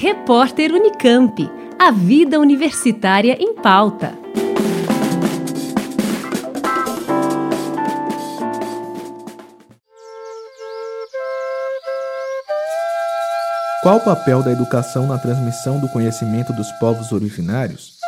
Repórter 0.00 0.70
Unicamp. 0.72 1.50
A 1.76 1.90
vida 1.90 2.38
universitária 2.38 3.36
em 3.40 3.52
pauta. 3.52 4.16
Qual 13.82 13.96
o 13.96 14.00
papel 14.04 14.40
da 14.44 14.52
educação 14.52 15.08
na 15.08 15.18
transmissão 15.18 15.80
do 15.80 15.88
conhecimento 15.88 16.52
dos 16.52 16.70
povos 16.78 17.10
originários? 17.10 17.98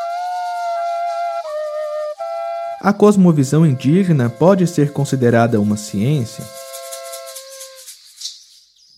A 2.80 2.92
cosmovisão 2.92 3.66
indígena 3.66 4.30
pode 4.30 4.64
ser 4.68 4.92
considerada 4.92 5.60
uma 5.60 5.76
ciência? 5.76 6.59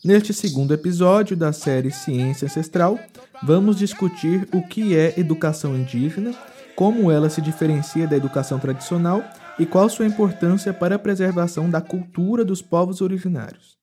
Neste 0.05 0.35
segundo 0.35 0.75
episódio 0.75 1.37
da 1.37 1.53
série 1.53 1.93
Ciência 1.93 2.47
Ancestral, 2.47 2.99
vamos 3.41 3.77
discutir 3.79 4.49
o 4.53 4.61
que 4.61 4.97
é 4.97 5.15
educação 5.17 5.77
indígena, 5.77 6.35
como 6.75 7.09
ela 7.09 7.31
se 7.31 7.41
diferencia 7.41 8.09
da 8.09 8.17
educação 8.17 8.59
tradicional 8.59 9.23
e 9.61 9.65
qual 9.65 9.89
sua 9.89 10.05
importância 10.05 10.73
para 10.75 10.97
a 10.97 10.99
preservação 10.99 11.71
da 11.71 11.81
cultura 11.81 12.45
dos 12.45 12.61
povos 12.61 13.01
originários. 13.01 13.77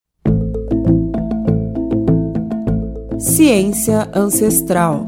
Ciência 3.18 4.10
Ancestral 4.14 5.06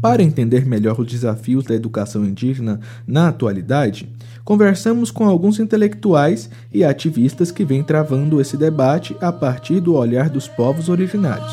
Para 0.00 0.22
entender 0.22 0.64
melhor 0.64 1.00
os 1.00 1.10
desafios 1.10 1.64
da 1.64 1.74
educação 1.74 2.24
indígena 2.24 2.78
na 3.04 3.28
atualidade, 3.28 4.08
conversamos 4.48 5.10
com 5.10 5.28
alguns 5.28 5.58
intelectuais 5.58 6.48
e 6.72 6.82
ativistas 6.82 7.50
que 7.50 7.66
vêm 7.66 7.82
travando 7.82 8.40
esse 8.40 8.56
debate 8.56 9.14
a 9.20 9.30
partir 9.30 9.78
do 9.78 9.94
olhar 9.94 10.30
dos 10.30 10.48
povos 10.48 10.88
originários. 10.88 11.52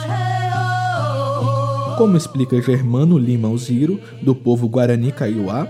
Como 1.98 2.16
explica 2.16 2.62
Germano 2.62 3.18
Lima 3.18 3.50
Alziro, 3.50 4.00
do 4.22 4.34
povo 4.34 4.70
Guarani 4.70 5.12
Kaiowá, 5.12 5.68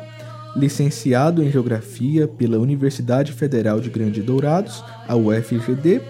licenciado 0.55 1.41
em 1.41 1.49
Geografia 1.49 2.27
pela 2.27 2.59
Universidade 2.59 3.31
Federal 3.31 3.79
de 3.79 3.89
Grande 3.89 4.21
Dourados, 4.21 4.83
a 5.07 5.15
UFGD, 5.15 6.03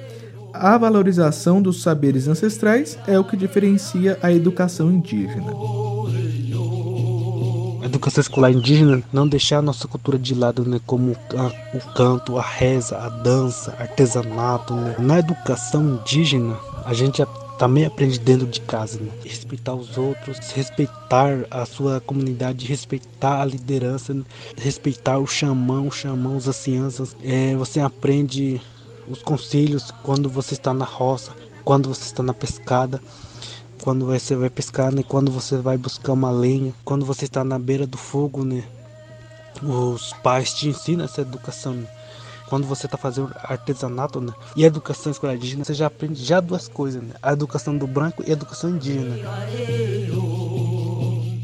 a 0.53 0.77
valorização 0.77 1.61
dos 1.61 1.81
saberes 1.81 2.27
ancestrais 2.27 2.99
é 3.07 3.17
o 3.17 3.23
que 3.23 3.37
diferencia 3.37 4.19
a 4.21 4.33
educação 4.33 4.91
indígena 4.91 5.84
educação 8.05 8.21
escolar 8.21 8.51
indígena 8.51 9.03
não 9.11 9.27
deixar 9.27 9.57
a 9.57 9.61
nossa 9.61 9.87
cultura 9.87 10.17
de 10.17 10.35
lado, 10.35 10.63
né, 10.63 10.79
como 10.85 11.15
a, 11.35 11.75
o 11.75 11.93
canto, 11.93 12.37
a 12.37 12.41
reza, 12.41 12.97
a 12.97 13.09
dança, 13.09 13.75
artesanato. 13.79 14.75
Né? 14.75 14.95
Na 14.99 15.19
educação 15.19 15.83
indígena, 15.95 16.55
a 16.85 16.93
gente 16.93 17.25
também 17.57 17.85
aprende 17.85 18.19
dentro 18.19 18.45
de 18.45 18.61
casa, 18.61 18.99
né? 18.99 19.11
respeitar 19.23 19.73
os 19.73 19.97
outros, 19.97 20.37
respeitar 20.51 21.45
a 21.49 21.65
sua 21.65 21.99
comunidade, 21.99 22.67
respeitar 22.67 23.41
a 23.41 23.45
liderança, 23.45 24.13
né? 24.13 24.23
respeitar 24.55 25.17
o 25.17 25.25
xamã, 25.25 25.81
o 25.81 25.91
xamã, 25.91 26.35
os 26.35 26.47
anciãs. 26.47 27.15
É, 27.23 27.55
você 27.55 27.79
aprende 27.79 28.61
os 29.07 29.23
conselhos 29.23 29.91
quando 30.03 30.29
você 30.29 30.53
está 30.53 30.73
na 30.73 30.85
roça, 30.85 31.31
quando 31.63 31.89
você 31.89 32.03
está 32.03 32.21
na 32.21 32.33
pescada 32.33 33.01
quando 33.81 34.05
você 34.05 34.35
vai 34.35 34.49
pescar, 34.49 34.93
né? 34.93 35.03
Quando 35.03 35.31
você 35.31 35.57
vai 35.57 35.77
buscar 35.77 36.13
uma 36.13 36.31
lenha, 36.31 36.73
quando 36.83 37.05
você 37.05 37.25
está 37.25 37.43
na 37.43 37.59
beira 37.59 37.85
do 37.85 37.97
fogo, 37.97 38.43
né? 38.43 38.63
Os 39.61 40.13
pais 40.23 40.53
te 40.53 40.67
ensinam 40.67 41.05
essa 41.05 41.21
educação. 41.21 41.73
Né? 41.73 41.87
Quando 42.47 42.67
você 42.67 42.85
está 42.85 42.97
fazendo 42.97 43.33
artesanato, 43.43 44.21
né? 44.21 44.33
E 44.55 44.63
a 44.63 44.67
educação 44.67 45.11
escolar 45.11 45.35
indígena, 45.35 45.63
você 45.63 45.73
já 45.73 45.87
aprende 45.87 46.23
já 46.23 46.39
duas 46.39 46.67
coisas, 46.67 47.01
né? 47.01 47.13
A 47.21 47.33
educação 47.33 47.77
do 47.77 47.87
branco 47.87 48.23
e 48.25 48.29
a 48.29 48.33
educação 48.33 48.69
indígena. 48.71 49.17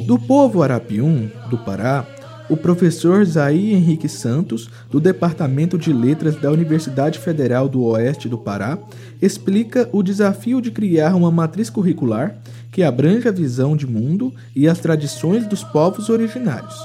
Do 0.05 0.19
povo 0.19 0.61
Arapium, 0.61 1.29
do 1.49 1.57
Pará, 1.57 2.05
o 2.51 2.57
professor 2.57 3.23
Zaí 3.23 3.73
Henrique 3.73 4.09
Santos, 4.09 4.69
do 4.89 4.99
Departamento 4.99 5.77
de 5.77 5.93
Letras 5.93 6.35
da 6.35 6.51
Universidade 6.51 7.17
Federal 7.17 7.69
do 7.69 7.81
Oeste 7.85 8.27
do 8.27 8.37
Pará, 8.37 8.77
explica 9.21 9.87
o 9.93 10.03
desafio 10.03 10.61
de 10.61 10.69
criar 10.69 11.15
uma 11.15 11.31
matriz 11.31 11.69
curricular 11.69 12.35
que 12.69 12.83
abrange 12.83 13.25
a 13.25 13.31
visão 13.31 13.73
de 13.77 13.87
mundo 13.87 14.33
e 14.53 14.67
as 14.67 14.79
tradições 14.79 15.47
dos 15.47 15.63
povos 15.63 16.09
originários. 16.09 16.75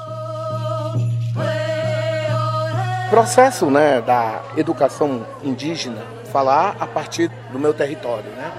O 3.09 3.10
processo 3.10 3.69
né, 3.69 4.00
da 4.00 4.44
educação 4.56 5.27
indígena, 5.43 6.00
falar 6.33 6.77
a 6.78 6.87
partir 6.87 7.28
do 7.50 7.59
meu 7.59 7.75
território. 7.75 8.31
Né? 8.37 8.53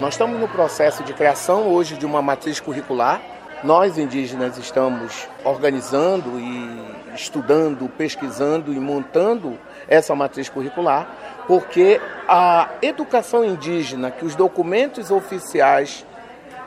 Nós 0.00 0.14
estamos 0.14 0.40
no 0.40 0.48
processo 0.48 1.04
de 1.04 1.12
criação 1.12 1.68
hoje 1.68 1.96
de 1.96 2.04
uma 2.04 2.20
matriz 2.20 2.58
curricular 2.58 3.37
nós 3.62 3.98
indígenas 3.98 4.56
estamos 4.56 5.28
organizando 5.44 6.38
e 6.38 7.14
estudando, 7.14 7.88
pesquisando 7.88 8.72
e 8.72 8.78
montando 8.78 9.58
essa 9.88 10.14
matriz 10.14 10.48
curricular, 10.48 11.08
porque 11.46 12.00
a 12.28 12.68
educação 12.82 13.44
indígena 13.44 14.10
que 14.10 14.24
os 14.24 14.36
documentos 14.36 15.10
oficiais 15.10 16.06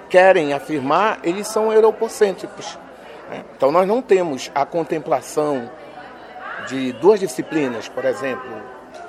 querem 0.09 0.53
afirmar, 0.53 1.19
eles 1.23 1.47
são 1.47 1.71
europocêntricos. 1.71 2.77
Né? 3.29 3.45
Então 3.55 3.71
nós 3.71 3.87
não 3.87 4.01
temos 4.01 4.51
a 4.53 4.65
contemplação 4.65 5.69
de 6.67 6.91
duas 6.93 7.19
disciplinas, 7.19 7.87
por 7.87 8.03
exemplo, 8.03 8.51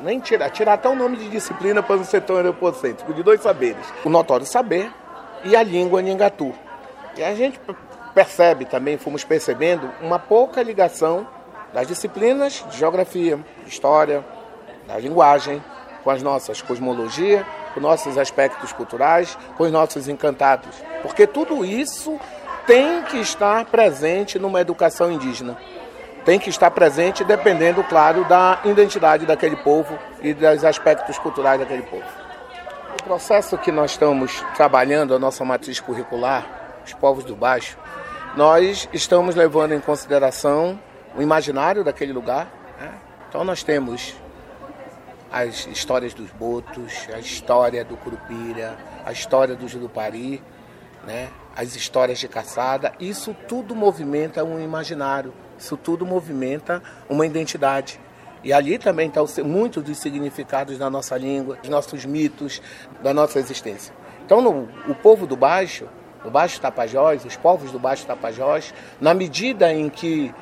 nem 0.01 0.21
tirar, 0.21 0.51
tirar 0.51 0.75
até 0.75 0.89
o 0.89 0.95
nome 0.95 1.17
de 1.17 1.29
disciplina 1.29 1.83
para 1.83 1.97
não 1.97 2.05
ser 2.05 2.23
tão 2.23 2.37
europocêntrico, 2.37 3.13
de 3.13 3.23
dois 3.23 3.41
saberes, 3.41 3.85
o 4.05 4.09
notório 4.09 4.47
saber 4.47 4.91
e 5.45 5.57
a 5.57 5.63
língua 5.63 6.01
Nhangatu. 6.01 6.55
E 7.17 7.23
a 7.23 7.35
gente 7.35 7.61
percebe 8.15 8.65
também, 8.65 8.97
fomos 8.97 9.25
percebendo, 9.25 9.91
uma 10.01 10.19
pouca 10.19 10.63
ligação 10.63 11.27
das 11.73 11.87
disciplinas 11.89 12.65
de 12.71 12.79
geografia, 12.79 13.39
história, 13.67 14.25
da 14.87 14.99
linguagem, 14.99 15.63
com 16.03 16.11
as 16.11 16.23
nossas 16.23 16.61
cosmologia, 16.61 17.47
com 17.73 17.81
nossos 17.81 18.19
aspectos 18.19 18.73
culturais, 18.73 19.39
com 19.57 19.65
os 19.65 19.73
nossos 19.73 20.09
encantados. 20.09 20.77
Porque 21.03 21.27
tudo 21.27 21.65
isso 21.65 22.19
tem 22.67 23.03
que 23.03 23.19
estar 23.19 23.65
presente 23.67 24.39
numa 24.39 24.61
educação 24.61 25.11
indígena. 25.11 25.57
Tem 26.25 26.39
que 26.39 26.51
estar 26.51 26.71
presente 26.71 27.25
dependendo, 27.25 27.83
claro, 27.85 28.25
da 28.25 28.61
identidade 28.65 29.27
daquele 29.27 29.57
povo 29.57 29.99
e 30.21 30.33
dos 30.33 30.65
aspectos 30.65 31.19
culturais 31.19 31.59
daquele 31.59 31.83
povo. 31.83 32.05
O 33.01 33.03
processo 33.03 33.59
que 33.59 33.73
nós 33.73 33.93
estamos 33.93 34.45
trabalhando, 34.55 35.15
a 35.15 35.19
nossa 35.19 35.45
matriz 35.45 35.81
curricular, 35.81 36.62
os 36.85 36.93
povos 36.95 37.25
do 37.25 37.37
baixo, 37.37 37.77
nós 38.37 38.89
estamos 38.93 39.35
levando 39.35 39.73
em 39.73 39.81
consideração 39.81 40.79
o 41.17 41.23
imaginário 41.23 41.85
daquele 41.85 42.13
lugar. 42.13 42.51
Né? 42.81 42.93
Então 43.29 43.45
nós 43.45 43.63
temos 43.63 44.15
as 45.31 45.67
histórias 45.67 46.13
dos 46.13 46.31
botos, 46.31 47.09
a 47.15 47.19
história 47.19 47.85
do 47.85 47.97
curupira, 47.97 48.77
a 49.05 49.13
história 49.13 49.55
do 49.55 49.67
jurupari, 49.67 50.43
né? 51.07 51.29
as 51.57 51.75
histórias 51.75 52.19
de 52.19 52.29
caçada. 52.29 52.93
Isso 53.01 53.35
tudo 53.49 53.75
movimenta 53.75 54.45
um 54.45 54.61
imaginário, 54.61 55.33
isso 55.59 55.77
tudo 55.77 56.05
movimenta 56.07 56.83
uma 57.09 57.27
identidade. 57.27 58.01
E 58.45 58.53
ali 58.53 58.77
também 58.79 59.09
estão 59.09 59.27
muitos 59.45 59.83
dos 59.85 59.99
significados 59.99 60.77
da 60.77 60.91
nossa 60.91 61.17
língua, 61.17 61.57
dos 61.57 61.69
nossos 61.69 62.05
mitos, 62.05 62.61
da 63.03 63.15
nossa 63.15 63.39
existência. 63.39 63.95
Então, 64.25 64.41
no, 64.41 64.69
o 64.89 64.95
povo 64.95 65.27
do 65.27 65.37
Baixo, 65.37 65.87
do 66.23 66.31
Baixo 66.31 66.61
Tapajós, 66.61 67.25
os 67.25 67.37
povos 67.37 67.71
do 67.71 67.79
Baixo 67.79 68.07
Tapajós, 68.07 68.73
na 69.01 69.15
medida 69.15 69.73
em 69.73 69.89
que 69.89 70.33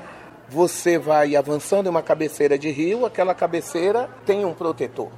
você 0.48 0.98
vai 0.98 1.36
avançando 1.36 1.86
em 1.86 1.90
uma 1.90 2.02
cabeceira 2.02 2.58
de 2.58 2.70
rio, 2.70 3.06
aquela 3.06 3.34
cabeceira 3.34 4.08
tem 4.26 4.44
um 4.44 4.52
protetor. 4.52 5.08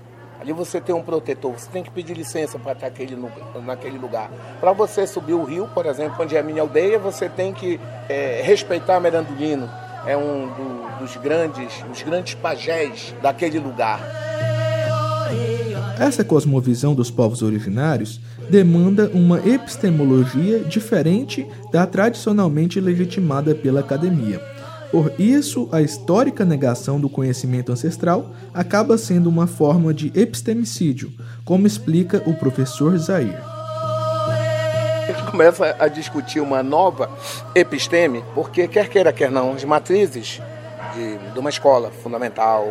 Ali 0.41 0.53
você 0.53 0.81
tem 0.81 0.95
um 0.95 1.03
protetor, 1.03 1.53
você 1.53 1.71
tem 1.71 1.85
que 1.85 1.91
pedir 1.91 2.15
licença 2.15 2.59
para 2.59 2.73
estar 2.73 2.89
aquele, 2.89 3.17
naquele 3.65 3.97
lugar. 3.97 4.29
Para 4.61 4.73
você 4.73 5.07
subir 5.07 5.35
o 5.35 5.45
rio, 5.45 5.69
por 5.73 5.87
exemplo, 5.87 6.17
onde 6.21 6.37
é 6.37 6.41
a 6.41 6.43
minha 6.43 6.63
aldeia, 6.63 6.99
você 6.99 7.29
tem 7.29 7.53
que 7.53 7.81
é, 8.09 8.43
respeitar 8.45 8.99
Merandolino. 8.99 9.71
É 10.05 10.17
um 10.17 10.49
do, 10.49 10.99
dos 10.99 11.17
grandes, 11.17 11.85
os 11.91 12.03
grandes 12.03 12.35
pajés 12.35 13.15
daquele 13.23 13.61
lugar. 13.61 14.01
Essa 15.99 16.25
cosmovisão 16.25 16.93
dos 16.93 17.09
povos 17.09 17.43
originários 17.43 18.21
demanda 18.53 19.11
uma 19.15 19.39
epistemologia 19.49 20.59
diferente 20.59 21.49
da 21.73 21.87
tradicionalmente 21.87 22.79
legitimada 22.79 23.55
pela 23.55 23.81
academia. 23.81 24.39
Por 24.91 25.11
isso, 25.19 25.71
a 25.73 25.81
histórica 25.81 26.45
negação 26.45 27.01
do 27.01 27.09
conhecimento 27.09 27.73
ancestral 27.73 28.31
acaba 28.53 28.99
sendo 28.99 29.31
uma 29.31 29.47
forma 29.47 29.95
de 29.95 30.13
epistemicídio, 30.15 31.11
como 31.47 31.67
explica 31.67 32.23
o 32.27 32.35
professor 32.35 32.95
Zair. 32.99 33.41
Começa 35.31 35.75
a 35.79 35.89
discutir 35.89 36.41
uma 36.41 36.63
nova 36.63 37.11
episteme, 37.55 38.23
porque 38.35 38.69
quer 38.69 38.91
queira, 38.91 39.15
quer 39.15 39.31
não, 39.31 39.55
as 39.55 39.65
matrizes 39.65 40.43
de, 40.95 41.33
de 41.33 41.39
uma 41.39 41.49
escola 41.49 41.91
fundamental, 41.91 42.69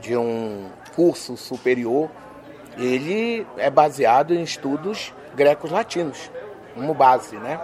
de 0.00 0.16
um 0.16 0.64
curso 0.96 1.36
superior, 1.36 2.08
ele 2.76 3.46
é 3.56 3.70
baseado 3.70 4.34
em 4.34 4.42
estudos 4.42 5.12
grecos 5.34 5.70
latinos, 5.70 6.30
como 6.74 6.94
base, 6.94 7.36
né? 7.36 7.60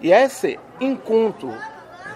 E 0.00 0.12
esse 0.12 0.58
encontro, 0.80 1.52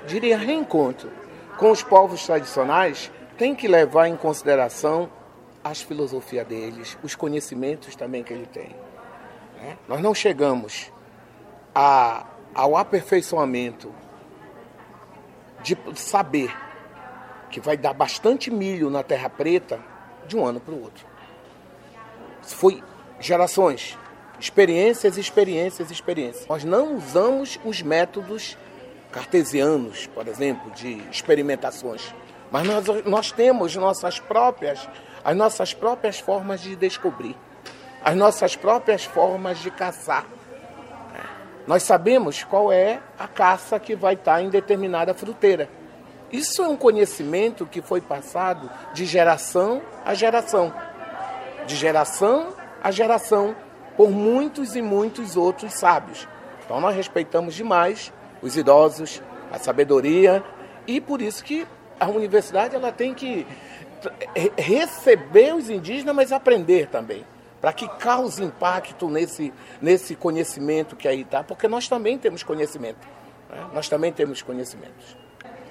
diria 0.07 0.39
reencontro, 0.39 1.11
com 1.59 1.71
os 1.71 1.83
povos 1.83 2.25
tradicionais 2.25 3.11
tem 3.37 3.55
que 3.55 3.69
levar 3.69 4.09
em 4.09 4.17
consideração 4.17 5.11
as 5.63 5.81
filosofias 5.81 6.47
deles, 6.47 6.99
os 7.03 7.15
conhecimentos 7.15 7.97
também 7.97 8.23
que 8.23 8.33
ele 8.33 8.47
tem. 8.47 8.75
Né? 9.57 9.77
Nós 9.89 10.01
não 10.01 10.15
chegamos 10.15 10.93
a, 11.75 12.27
ao 12.55 12.77
aperfeiçoamento 12.77 13.93
de 15.63 15.77
saber 15.95 16.55
que 17.51 17.61
vai 17.61 17.77
dar 17.77 17.95
bastante 17.95 18.51
milho 18.51 18.91
na 18.91 19.03
terra 19.03 19.31
preta 19.31 19.81
de 20.27 20.37
um 20.37 20.45
ano 20.45 20.61
para 20.61 20.75
o 20.75 20.83
outro. 20.83 21.07
Foi 22.53 22.83
gerações, 23.21 23.99
experiências, 24.39 25.17
experiências, 25.17 25.91
experiências. 25.91 26.47
Nós 26.47 26.65
não 26.65 26.97
usamos 26.97 27.59
os 27.65 27.83
métodos 27.83 28.57
cartesianos, 29.11 30.07
por 30.09 30.27
exemplo, 30.27 30.71
de 30.73 31.03
experimentações, 31.11 32.15
mas 32.51 32.67
nós, 32.67 33.05
nós 33.05 33.33
temos 33.33 33.77
nossas 33.77 34.19
próprias, 34.19 34.89
as 35.25 35.37
nossas 35.37 35.73
próprias 35.73 36.19
formas 36.19 36.61
de 36.61 36.75
descobrir, 36.77 37.37
as 38.05 38.17
nossas 38.17 38.57
próprias 38.57 39.05
formas 39.05 39.59
de 39.61 39.71
caçar. 39.71 40.27
Nós 41.67 41.83
sabemos 41.83 42.45
qual 42.45 42.71
é 42.71 43.01
a 43.19 43.27
caça 43.27 43.79
que 43.81 43.97
vai 43.97 44.15
estar 44.15 44.43
em 44.43 44.51
determinada 44.51 45.15
fruteira. 45.15 45.69
Isso 46.31 46.63
é 46.63 46.69
um 46.69 46.77
conhecimento 46.77 47.65
que 47.65 47.81
foi 47.81 48.01
passado 48.01 48.69
de 48.93 49.07
geração 49.07 49.81
a 50.05 50.13
geração, 50.13 50.73
de 51.67 51.77
geração 51.77 52.55
a 52.85 52.91
geração, 52.91 53.57
por 53.97 54.11
muitos 54.11 54.77
e 54.77 54.83
muitos 54.83 55.39
outros 55.39 55.73
sábios. 55.73 56.29
Então 56.63 56.79
nós 56.83 56.95
respeitamos 56.95 57.55
demais 57.55 58.13
os 58.43 58.59
idosos, 58.59 59.23
a 59.51 59.59
sabedoria 59.59 60.45
e 60.87 61.01
por 61.01 61.23
isso 61.23 61.43
que 61.43 61.67
a 61.99 62.07
universidade 62.11 62.77
ela 62.77 62.93
tem 62.93 63.15
que 63.15 63.47
receber 64.59 65.55
os 65.55 65.71
indígenas, 65.71 66.15
mas 66.15 66.31
aprender 66.31 66.89
também 66.89 67.25
para 67.59 67.73
que 67.73 67.89
cause 67.89 68.45
impacto 68.45 69.09
nesse, 69.09 69.51
nesse 69.81 70.15
conhecimento 70.15 70.95
que 70.95 71.09
aí 71.09 71.23
está, 71.23 71.43
porque 71.43 71.67
nós 71.67 71.89
também 71.89 72.19
temos 72.19 72.43
conhecimento. 72.43 73.09
Né? 73.49 73.67
Nós 73.73 73.89
também 73.89 74.13
temos 74.13 74.43
conhecimentos. 74.43 75.17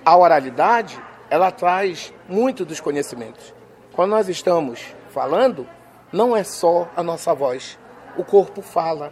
A 0.03 0.17
oralidade, 0.17 0.99
ela 1.29 1.51
traz 1.51 2.11
muito 2.27 2.65
dos 2.65 2.79
conhecimentos. 2.79 3.53
Quando 3.91 4.09
nós 4.09 4.27
estamos 4.27 4.83
falando, 5.11 5.67
não 6.13 6.37
é 6.37 6.43
só 6.43 6.89
a 6.95 7.03
nossa 7.03 7.33
voz. 7.33 7.77
O 8.17 8.23
corpo 8.23 8.61
fala. 8.61 9.11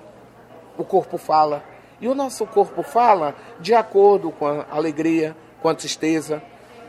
O 0.77 0.85
corpo 0.85 1.17
fala. 1.17 1.63
E 1.99 2.07
o 2.07 2.15
nosso 2.15 2.45
corpo 2.45 2.81
fala 2.83 3.35
de 3.59 3.73
acordo 3.73 4.31
com 4.31 4.47
a 4.47 4.65
alegria, 4.71 5.35
com 5.61 5.67
a 5.67 5.75
tristeza. 5.75 6.41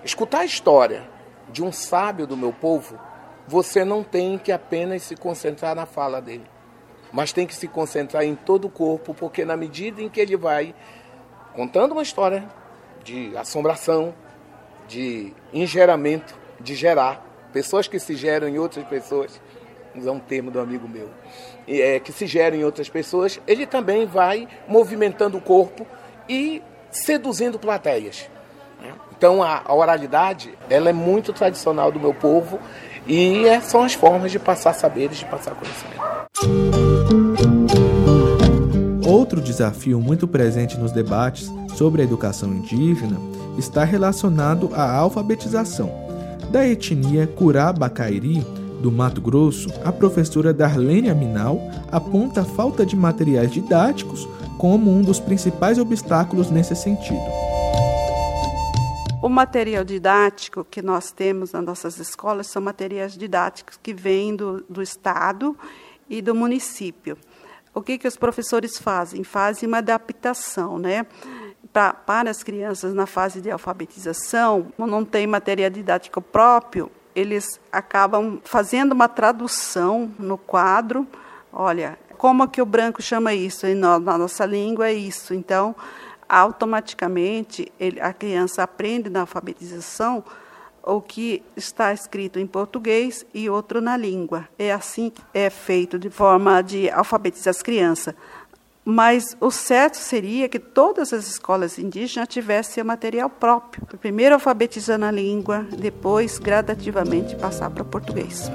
Escutar 0.05 0.41
a 0.41 0.45
história 0.45 1.03
de 1.51 1.65
um 1.65 1.73
sábio 1.73 2.27
do 2.27 2.37
meu 2.37 2.53
povo 2.53 2.99
você 3.47 3.85
não 3.85 4.03
tem 4.03 4.39
que 4.39 4.53
apenas 4.53 5.03
se 5.03 5.17
concentrar 5.17 5.75
na 5.75 5.87
fala 5.87 6.21
dele, 6.21 6.47
mas 7.13 7.33
tem 7.33 7.47
que 7.47 7.55
se 7.55 7.67
concentrar 7.67 8.25
em 8.25 8.35
todo 8.35 8.67
o 8.67 8.71
corpo, 8.71 9.15
porque 9.15 9.45
na 9.45 9.57
medida 9.57 10.01
em 10.01 10.09
que 10.09 10.21
ele 10.21 10.37
vai 10.37 10.75
contando 11.55 11.93
uma 11.93 12.03
história 12.03 12.49
de 13.03 13.37
assombração, 13.37 14.15
de 14.87 15.35
engeramento, 15.53 16.39
de 16.61 16.75
gerar, 16.75 17.27
pessoas 17.53 17.89
que 17.89 17.99
se 17.99 18.15
geram 18.15 18.49
em 18.49 18.59
outras 18.59 18.87
pessoas, 18.87 19.41
usar 19.97 20.13
um 20.13 20.19
termo 20.19 20.51
do 20.51 20.61
amigo 20.61 20.89
meu, 20.89 21.09
é, 21.69 22.01
que 22.01 22.13
se 22.13 22.27
geram 22.27 22.57
em 22.57 22.65
outras 22.65 22.89
pessoas, 22.89 23.41
ele 23.47 23.67
também 23.67 24.07
vai 24.07 24.49
movimentando 24.69 25.39
o 25.39 25.41
corpo 25.41 25.87
e 26.29 26.63
seduzindo 26.91 27.59
plateias. 27.59 28.29
Então 29.17 29.41
a, 29.41 29.63
a 29.65 29.73
oralidade, 29.73 30.53
ela 30.69 30.91
é 30.91 30.93
muito 30.93 31.33
tradicional 31.33 31.93
do 31.93 32.01
meu 32.01 32.13
povo 32.13 32.59
e 33.07 33.47
é, 33.47 33.61
são 33.61 33.85
as 33.85 33.95
formas 33.95 34.33
de 34.33 34.39
passar 34.39 34.73
saberes, 34.73 35.19
de 35.19 35.25
passar 35.27 35.55
conhecimento. 35.55 36.03
Outro 39.07 39.41
desafio 39.41 40.01
muito 40.01 40.27
presente 40.27 40.77
nos 40.77 40.91
debates 40.91 41.49
sobre 41.77 42.03
a 42.03 42.05
educação 42.05 42.49
indígena 42.49 43.17
está 43.57 43.85
relacionado 43.85 44.71
à 44.73 44.91
alfabetização. 44.97 45.93
Da 46.51 46.67
etnia 46.67 47.27
Curá-Bacairi, 47.27 48.45
do 48.83 48.91
Mato 48.91 49.21
Grosso, 49.21 49.71
a 49.85 49.93
professora 49.93 50.53
Darlene 50.53 51.09
Aminal 51.09 51.59
aponta 51.91 52.41
a 52.41 52.45
falta 52.45 52.85
de 52.85 52.97
materiais 52.97 53.53
didáticos 53.53 54.29
como 54.59 54.91
um 54.91 55.01
dos 55.01 55.21
principais 55.21 55.79
obstáculos 55.79 56.51
nesse 56.51 56.75
sentido. 56.75 57.23
O 59.23 59.29
material 59.29 59.85
didático 59.85 60.67
que 60.69 60.83
nós 60.83 61.13
temos 61.13 61.53
nas 61.53 61.65
nossas 61.65 61.99
escolas 61.99 62.49
são 62.49 62.61
materiais 62.61 63.17
didáticos 63.17 63.79
que 63.81 63.95
vêm 63.95 64.35
do, 64.35 64.65
do 64.69 64.83
Estado 64.83 65.57
e 66.11 66.21
do 66.21 66.35
município. 66.35 67.17
O 67.73 67.81
que, 67.81 67.97
que 67.97 68.09
os 68.09 68.17
professores 68.17 68.79
fazem? 68.79 69.23
Fazem 69.23 69.69
uma 69.69 69.79
adaptação, 69.79 70.77
né? 70.77 71.07
Pra, 71.73 71.95
para 71.95 72.31
as 72.31 72.43
crianças 72.43 72.93
na 72.93 73.07
fase 73.07 73.41
de 73.41 73.51
alfabetização, 73.51 74.73
não 74.77 75.05
tem 75.05 75.27
material 75.27 75.71
didático 75.71 76.21
próprio, 76.21 76.91
eles 77.15 77.61
acabam 77.71 78.41
fazendo 78.45 78.93
uma 78.93 79.09
tradução 79.09 80.11
no 80.19 80.39
quadro. 80.39 81.07
Olha, 81.53 81.99
como 82.17 82.49
que 82.49 82.63
o 82.63 82.67
branco 82.67 83.03
chama 83.03 83.35
isso? 83.35 83.67
Na 83.75 83.99
nossa 83.99 84.47
língua 84.47 84.89
é 84.89 84.93
isso. 84.93 85.35
Então, 85.35 85.75
automaticamente 86.29 87.71
ele, 87.79 88.01
a 88.01 88.13
criança 88.13 88.63
aprende 88.63 89.11
na 89.11 89.21
alfabetização 89.21 90.25
o 90.83 91.01
que 91.01 91.43
está 91.57 91.93
escrito 91.93 92.39
em 92.39 92.47
português 92.47 93.25
e 93.33 93.49
outro 93.49 93.81
na 93.81 93.97
língua. 93.97 94.49
É 94.59 94.73
assim 94.73 95.11
que 95.11 95.23
é 95.33 95.49
feito 95.49 95.99
de 95.99 96.11
forma 96.11 96.61
de 96.63 96.91
alfabetizar 96.91 97.51
as 97.51 97.63
crianças. 97.63 98.15
Mas 98.85 99.37
o 99.41 99.51
certo 99.51 99.97
seria 99.97 100.49
que 100.49 100.59
todas 100.59 101.13
as 101.13 101.29
escolas 101.29 101.79
indígenas 101.79 102.29
tivessem 102.29 102.83
o 102.83 102.87
material 102.87 103.31
próprio. 103.31 103.87
Primeiro 104.01 104.35
alfabetizando 104.35 105.05
a 105.05 105.11
língua, 105.11 105.65
depois 105.79 106.39
gradativamente 106.39 107.37
passar 107.37 107.71
para 107.71 107.85
o 107.85 107.87
português. 107.87 108.51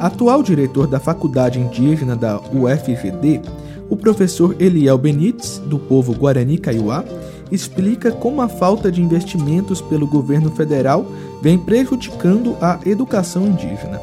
Atual 0.00 0.42
diretor 0.42 0.86
da 0.86 0.98
Faculdade 0.98 1.58
Indígena 1.58 2.16
da 2.16 2.40
UFGD, 2.40 3.42
o 3.90 3.96
professor 3.96 4.56
Eliel 4.58 4.96
Benites, 4.96 5.58
do 5.58 5.78
povo 5.78 6.14
Guarani 6.14 6.56
Kaiowá, 6.56 7.04
explica 7.52 8.10
como 8.10 8.40
a 8.40 8.48
falta 8.48 8.90
de 8.90 9.02
investimentos 9.02 9.82
pelo 9.82 10.06
governo 10.06 10.50
federal 10.50 11.06
vem 11.42 11.58
prejudicando 11.58 12.56
a 12.62 12.80
educação 12.86 13.46
indígena. 13.46 14.00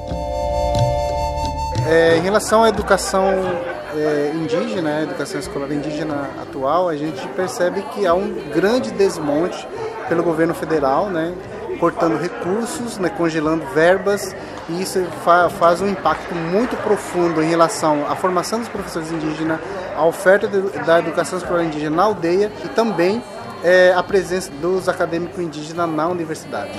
É, 1.87 2.17
em 2.17 2.21
relação 2.21 2.63
à 2.63 2.69
educação 2.69 3.27
é, 3.95 4.31
indígena, 4.35 4.97
a 4.97 5.03
educação 5.03 5.39
escolar 5.39 5.71
indígena 5.71 6.29
atual, 6.41 6.87
a 6.87 6.95
gente 6.95 7.27
percebe 7.29 7.81
que 7.93 8.05
há 8.05 8.13
um 8.13 8.33
grande 8.53 8.91
desmonte 8.91 9.67
pelo 10.07 10.23
governo 10.23 10.53
federal, 10.53 11.09
né, 11.09 11.33
cortando 11.79 12.17
recursos, 12.17 12.97
né, 12.97 13.09
congelando 13.09 13.65
verbas, 13.73 14.35
e 14.69 14.81
isso 14.81 15.03
fa 15.23 15.49
faz 15.49 15.81
um 15.81 15.87
impacto 15.87 16.33
muito 16.35 16.75
profundo 16.83 17.41
em 17.41 17.49
relação 17.49 18.05
à 18.09 18.15
formação 18.15 18.59
dos 18.59 18.69
professores 18.69 19.11
indígenas, 19.11 19.59
à 19.95 20.05
oferta 20.05 20.47
de, 20.47 20.61
da 20.85 20.99
educação 20.99 21.39
escolar 21.39 21.63
indígena 21.63 21.95
na 21.95 22.03
aldeia 22.03 22.51
e 22.63 22.69
também 22.69 23.21
é, 23.63 23.93
a 23.95 24.03
presença 24.03 24.51
dos 24.61 24.87
acadêmicos 24.87 25.39
indígenas 25.39 25.89
na 25.89 26.07
universidade. 26.07 26.71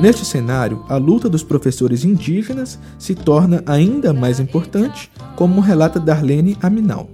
Neste 0.00 0.24
cenário, 0.24 0.84
a 0.88 0.96
luta 0.96 1.28
dos 1.28 1.42
professores 1.42 2.04
indígenas 2.04 2.78
se 2.98 3.14
torna 3.14 3.62
ainda 3.66 4.14
mais 4.14 4.40
importante, 4.40 5.12
como 5.36 5.60
relata 5.60 6.00
Darlene 6.00 6.56
Aminal 6.62 7.08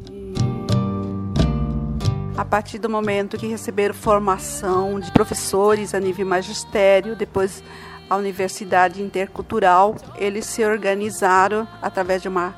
a 2.37 2.45
partir 2.45 2.79
do 2.79 2.89
momento 2.89 3.39
que 3.39 3.47
receberam 3.47 3.95
formação 3.95 5.01
de 5.01 5.11
professores 5.11 5.95
a 5.95 6.01
nível 6.01 6.27
magistério, 6.27 7.17
depois 7.17 7.65
a 8.11 8.17
Universidade 8.17 9.03
Intercultural, 9.03 9.97
eles 10.17 10.45
se 10.45 10.63
organizaram 10.63 11.67
através 11.81 12.21
de 12.21 12.29
uma 12.29 12.55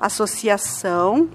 associação, 0.00 1.30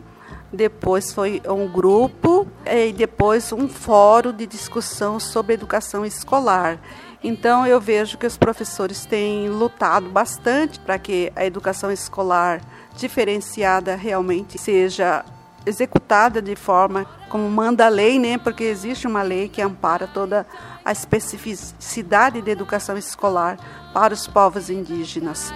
depois 0.51 1.13
foi 1.13 1.41
um 1.47 1.67
grupo 1.67 2.45
e 2.65 2.91
depois 2.91 3.51
um 3.53 3.67
fórum 3.67 4.33
de 4.33 4.45
discussão 4.45 5.19
sobre 5.19 5.53
educação 5.53 6.05
escolar. 6.05 6.79
Então 7.23 7.65
eu 7.65 7.79
vejo 7.79 8.17
que 8.17 8.25
os 8.25 8.37
professores 8.37 9.05
têm 9.05 9.49
lutado 9.49 10.09
bastante 10.09 10.79
para 10.79 10.97
que 10.99 11.31
a 11.35 11.45
educação 11.45 11.91
escolar 11.91 12.61
diferenciada 12.95 13.95
realmente 13.95 14.57
seja 14.57 15.25
executada 15.65 16.41
de 16.41 16.55
forma 16.55 17.05
como 17.29 17.49
manda 17.49 17.85
a 17.85 17.89
lei, 17.89 18.19
né? 18.19 18.37
Porque 18.37 18.63
existe 18.63 19.07
uma 19.07 19.21
lei 19.21 19.49
que 19.49 19.61
ampara 19.61 20.07
toda 20.07 20.45
a 20.83 20.91
especificidade 20.91 22.41
da 22.41 22.51
educação 22.51 22.97
escolar 22.97 23.57
para 23.93 24.13
os 24.13 24.27
povos 24.27 24.69
indígenas. 24.69 25.51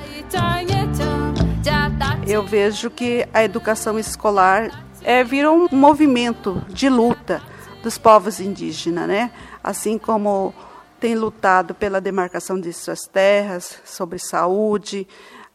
Eu 2.28 2.44
vejo 2.44 2.90
que 2.90 3.28
a 3.34 3.44
educação 3.44 4.00
escolar 4.00 4.84
é, 5.04 5.24
virou 5.24 5.68
um 5.72 5.76
movimento 5.76 6.62
de 6.68 6.90
luta 6.90 7.42
dos 7.84 7.98
povos 7.98 8.40
indígenas, 8.40 9.08
né? 9.08 9.32
Assim 9.64 9.98
como 9.98 10.54
tem 11.00 11.16
lutado 11.16 11.74
pela 11.74 12.02
demarcação 12.02 12.60
de 12.60 12.74
suas 12.74 13.08
terras, 13.08 13.80
sobre 13.86 14.20
saúde, 14.20 15.08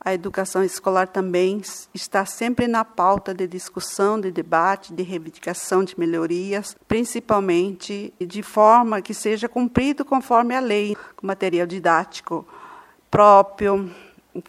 a 0.04 0.12
educação 0.12 0.62
escolar 0.62 1.08
também 1.08 1.62
está 1.94 2.26
sempre 2.26 2.68
na 2.68 2.84
pauta 2.84 3.32
de 3.32 3.46
discussão, 3.46 4.20
de 4.20 4.30
debate, 4.30 4.92
de 4.92 5.02
reivindicação 5.02 5.82
de 5.82 5.98
melhorias, 5.98 6.76
principalmente 6.86 8.12
de 8.20 8.42
forma 8.42 9.00
que 9.00 9.14
seja 9.14 9.48
cumprido 9.48 10.04
conforme 10.04 10.54
a 10.54 10.60
lei, 10.60 10.94
com 11.16 11.26
material 11.26 11.66
didático 11.66 12.46
próprio, 13.10 13.90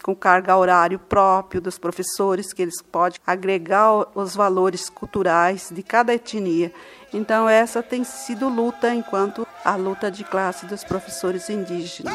com 0.02 0.14
carga 0.14 0.58
horário 0.58 0.98
próprio 0.98 1.58
dos 1.58 1.78
professores, 1.78 2.52
que 2.52 2.60
eles 2.60 2.82
podem 2.82 3.18
agregar 3.26 4.06
os 4.14 4.36
valores 4.36 4.90
culturais 4.90 5.70
de 5.72 5.82
cada 5.82 6.12
etnia. 6.12 6.70
Então, 7.14 7.48
essa 7.48 7.82
tem 7.82 8.04
sido 8.04 8.46
luta 8.48 8.94
enquanto 8.94 9.45
a 9.66 9.76
luta 9.76 10.10
de 10.10 10.24
classe 10.24 10.66
dos 10.66 10.84
professores 10.84 11.50
indígenas. 11.50 12.14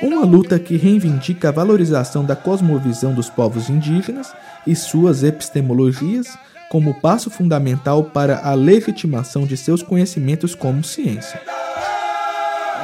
Uma 0.00 0.24
luta 0.24 0.58
que 0.58 0.76
reivindica 0.76 1.50
a 1.50 1.52
valorização 1.52 2.24
da 2.24 2.34
cosmovisão 2.34 3.14
dos 3.14 3.30
povos 3.30 3.68
indígenas 3.68 4.34
e 4.66 4.74
suas 4.74 5.22
epistemologias 5.22 6.36
como 6.70 7.00
passo 7.00 7.30
fundamental 7.30 8.04
para 8.04 8.40
a 8.42 8.54
legitimação 8.54 9.46
de 9.46 9.56
seus 9.56 9.82
conhecimentos 9.82 10.54
como 10.54 10.82
ciência 10.82 11.40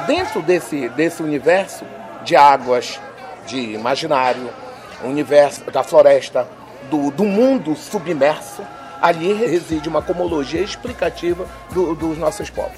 dentro 0.09 0.41
desse, 0.41 0.89
desse 0.89 1.21
universo 1.21 1.85
de 2.23 2.35
águas, 2.35 2.99
de 3.45 3.73
imaginário, 3.73 4.49
universo 5.03 5.69
da 5.69 5.83
floresta, 5.83 6.47
do, 6.89 7.11
do 7.11 7.23
mundo 7.23 7.75
submerso, 7.75 8.63
ali 9.01 9.33
reside 9.33 9.87
uma 9.87 10.01
comologia 10.01 10.61
explicativa 10.61 11.45
do, 11.73 11.95
dos 11.95 12.17
nossos 12.17 12.49
povos. 12.49 12.77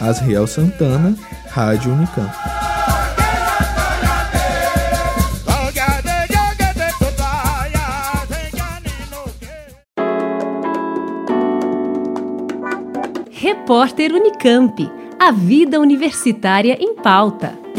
Asriel 0.00 0.46
Santana, 0.46 1.14
Rádio 1.50 1.92
Unicamp. 1.92 2.32
Repórter 13.30 14.12
Unicamp. 14.12 14.90
A 15.18 15.30
vida 15.30 15.78
universitária 15.78 16.76
em 16.80 16.94
pauta. 16.94 17.69